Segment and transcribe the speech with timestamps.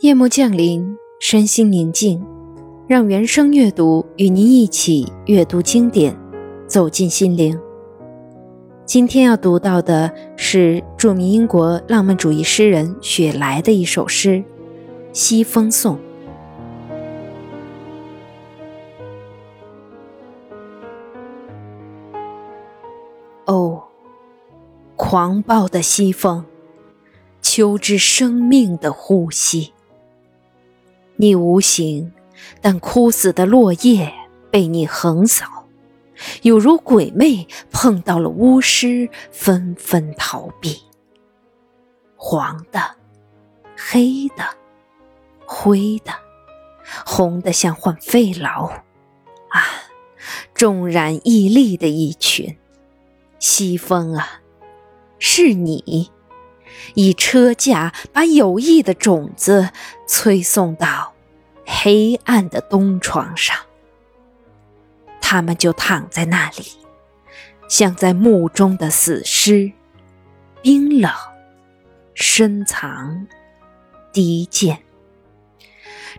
[0.00, 2.22] 夜幕降临，身心宁静，
[2.86, 6.14] 让原声阅读与您一起阅读经典，
[6.66, 7.58] 走进心灵。
[8.84, 14.32] 今天要读到的是著名英国浪漫主义诗人雪莱的一首诗
[15.14, 15.96] 《西风颂》。
[23.46, 23.82] 哦，
[24.94, 26.44] 狂暴的西风，
[27.40, 29.72] 秋之生命的呼吸。
[31.16, 32.12] 你无形，
[32.60, 34.12] 但枯死的落叶
[34.50, 35.66] 被你横扫，
[36.42, 40.82] 有如鬼魅碰到了巫师，纷纷逃避。
[42.16, 42.80] 黄的、
[43.76, 44.44] 黑的、
[45.46, 46.12] 灰的、
[47.04, 49.62] 红的，像患肺痨啊！
[50.54, 52.56] 纵然屹立的一群，
[53.38, 54.40] 西风啊，
[55.18, 56.10] 是你。
[56.94, 59.70] 以车架把有益的种子
[60.06, 61.14] 催送到
[61.64, 63.56] 黑暗的东床上，
[65.20, 66.64] 他们就躺在那里，
[67.68, 69.72] 像在墓中的死尸，
[70.62, 71.10] 冰冷、
[72.14, 73.26] 深藏、
[74.12, 74.82] 低贱。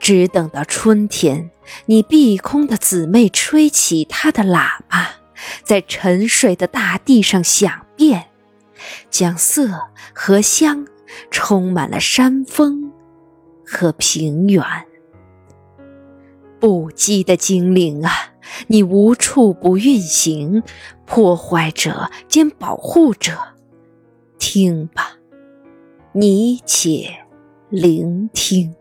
[0.00, 1.50] 只等到春天，
[1.86, 5.16] 你碧空的姊妹吹起她的喇叭，
[5.62, 8.30] 在沉睡的大地上响遍。
[9.10, 9.68] 将色
[10.14, 10.86] 和香
[11.30, 12.92] 充满了山峰
[13.64, 14.62] 和平原。
[16.58, 18.10] 不羁的精灵啊，
[18.68, 20.62] 你无处不运行，
[21.04, 23.36] 破坏者兼保护者，
[24.38, 25.18] 听吧，
[26.12, 27.10] 你且
[27.68, 28.74] 聆听。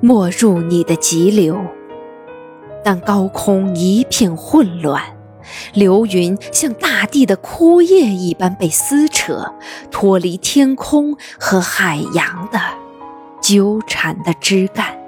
[0.00, 1.58] 没入你的急流，
[2.84, 5.02] 当高空一片混乱，
[5.72, 9.54] 流云像大地的枯叶一般被撕扯，
[9.90, 12.60] 脱离天空和海洋的
[13.40, 14.98] 纠缠的枝干，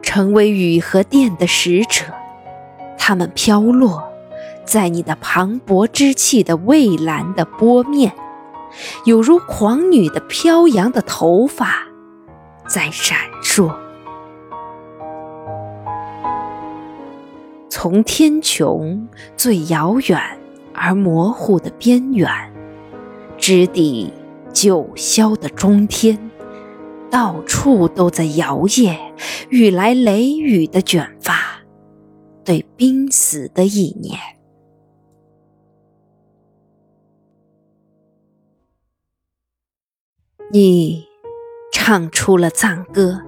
[0.00, 2.04] 成为雨和电的使者。
[2.96, 4.02] 它们飘落
[4.64, 8.12] 在你的磅礴之气的蔚蓝的波面，
[9.04, 11.86] 有如狂女的飘扬的头发。
[12.68, 13.72] 在闪烁，
[17.70, 19.06] 从天穹
[19.36, 20.20] 最遥远
[20.74, 22.28] 而模糊的边缘，
[23.38, 24.12] 直抵
[24.52, 26.18] 九霄的中天，
[27.08, 28.98] 到处都在摇曳，
[29.48, 31.60] 雨来雷雨的卷发，
[32.44, 34.18] 对濒死的意念。
[40.50, 41.05] 你。
[41.78, 43.20] 唱出了赞歌，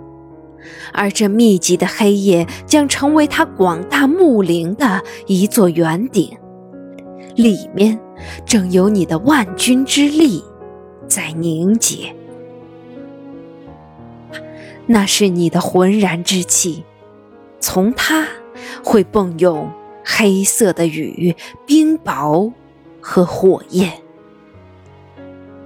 [0.95, 6.35] 而这密集的黑夜将成为他广大墓陵的一座圆顶，
[7.37, 8.01] 里面
[8.47, 10.43] 正有你的万钧之力
[11.07, 12.17] 在凝结。
[14.87, 16.85] 那是你的浑然之气，
[17.61, 18.27] 从它
[18.83, 19.71] 会迸涌
[20.03, 21.37] 黑色的雨、
[21.67, 22.51] 冰雹
[22.99, 23.93] 和火焰。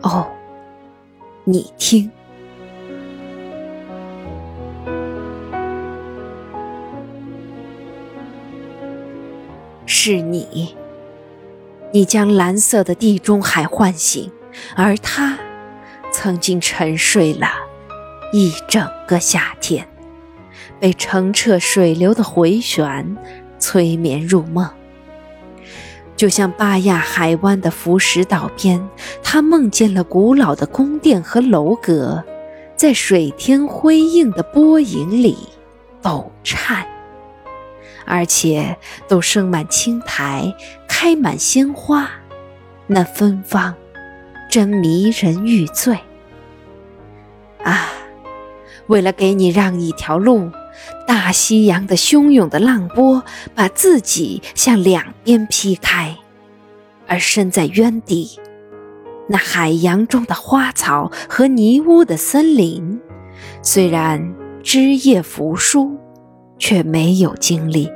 [0.03, 0.27] 哦，
[1.45, 2.11] 你听。
[10.05, 10.75] 是你，
[11.93, 14.33] 你将蓝色的地中海唤醒，
[14.75, 15.39] 而它
[16.13, 17.47] 曾经沉睡了
[18.33, 19.87] 一整个夏天，
[20.81, 23.17] 被澄澈水流的回旋
[23.61, 24.69] 催眠入梦。
[26.17, 28.85] 就像巴亚海湾的浮石岛边，
[29.23, 32.25] 他梦见了古老的宫殿和楼阁，
[32.75, 35.39] 在水天辉映的波影里
[36.03, 36.92] 抖颤。
[38.05, 38.77] 而且
[39.09, 40.55] 都生满青苔，
[40.89, 42.11] 开满鲜花，
[42.87, 43.75] 那芬芳
[44.51, 45.99] 真迷人欲醉。
[47.65, 47.89] 啊，
[48.87, 50.51] 为了给你让一条路，
[51.07, 53.23] 大西洋的汹涌的浪波
[53.55, 56.17] 把自己向两边劈开，
[57.07, 58.41] 而身在渊底，
[59.29, 63.01] 那海洋中的花草和泥污的森林，
[63.63, 65.97] 虽然枝叶扶疏。
[66.63, 67.91] 却没有精力。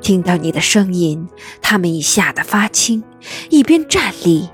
[0.00, 1.28] 听到你的声音，
[1.60, 3.02] 他们已吓得发青，
[3.50, 4.48] 一边站立，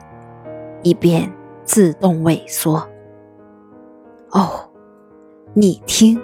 [0.82, 1.30] 一边
[1.62, 2.88] 自动萎缩。
[4.30, 4.70] 哦，
[5.52, 6.18] 你听，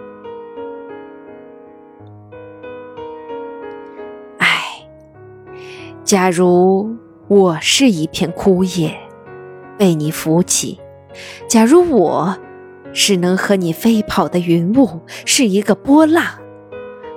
[4.38, 4.88] 唉，
[6.04, 6.96] 假如
[7.28, 8.98] 我是一片枯叶，
[9.76, 10.80] 被你扶起。
[11.46, 12.34] 假如我
[12.94, 16.24] 是能和你飞跑的云雾，是一个波浪，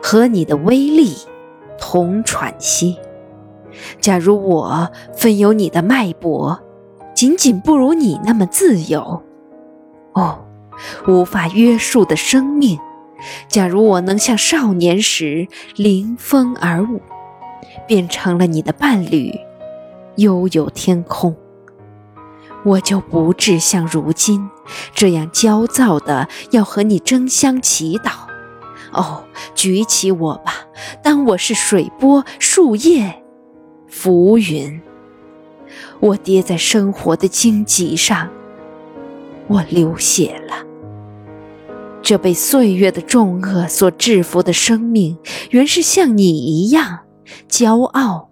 [0.02, 1.16] 和你的威力
[1.80, 2.98] 同喘息；
[4.02, 6.60] 假如我分有你的脉搏，
[7.14, 9.22] 仅仅不如你那么自由。
[10.14, 10.40] 哦，
[11.08, 12.80] 无法约束的生命！
[13.48, 17.00] 假如我能像少年时临风而舞，
[17.88, 19.34] 变成了你的伴侣，
[20.16, 21.36] 悠游天空。
[22.66, 24.50] 我就不至像如今
[24.94, 28.12] 这样焦躁的要和你争相祈祷。
[28.94, 29.24] 哦，
[29.54, 30.54] 举起我吧，
[31.04, 33.24] 当我是水波、树叶、
[33.88, 34.82] 浮云。
[36.00, 38.30] 我跌在生活的荆棘上，
[39.48, 40.64] 我流血了。
[42.02, 45.18] 这被岁月的重恶所制服的生命，
[45.50, 47.00] 原是像你一样
[47.50, 48.30] 骄傲、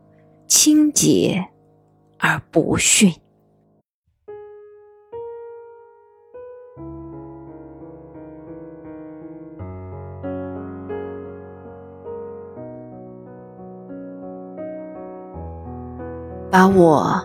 [0.48, 1.48] 清洁
[2.18, 3.14] 而不逊。
[16.56, 17.22] 把我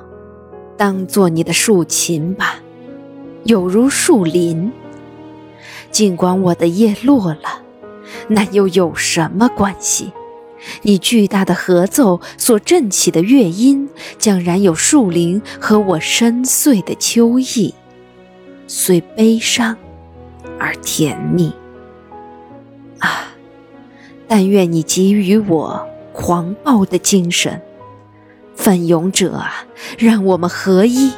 [0.76, 2.56] 当做你的竖琴吧，
[3.44, 4.72] 有如树林。
[5.92, 7.62] 尽管我的叶落了，
[8.26, 10.12] 那又有什么关系？
[10.82, 13.88] 你巨大的合奏所振起的乐音，
[14.18, 17.72] 将然有树林和我深邃的秋意，
[18.66, 19.76] 虽悲伤
[20.58, 21.52] 而甜蜜。
[22.98, 23.28] 啊！
[24.26, 27.62] 但愿你给予我狂暴的精神。
[28.60, 29.64] 奋勇者啊，
[29.98, 31.12] 让我们合一！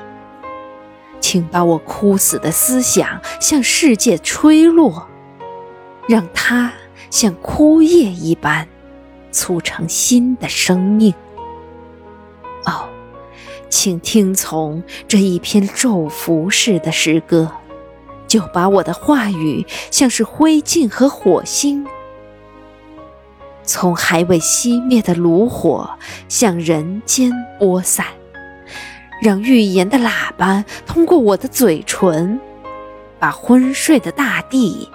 [1.20, 5.08] 请把我枯死的思想向世界吹落，
[6.06, 6.72] 让它
[7.10, 8.68] 像枯叶一般
[9.32, 11.12] 促成新的生命。
[12.64, 12.88] 哦，
[13.68, 17.50] 请听从这一篇咒符式的诗歌，
[18.28, 21.84] 就把我的话语像是灰烬和火星。
[23.64, 25.88] 从还未熄灭的炉火
[26.28, 28.06] 向人间播散，
[29.22, 32.40] 让预言的喇叭通过我的嘴唇，
[33.18, 34.88] 把昏睡的大地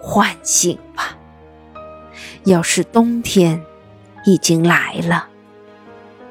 [0.00, 1.16] 唤醒吧。
[2.44, 3.62] 要是冬天
[4.24, 5.28] 已经来了，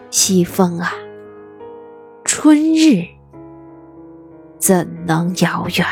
[0.10, 0.94] 西风啊，
[2.26, 3.06] 春日
[4.58, 5.86] 怎能遥远？